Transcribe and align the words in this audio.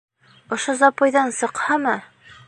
Ошо 0.55 0.73
запойҙан 0.79 1.33
сыҡһамы?! 1.41 1.93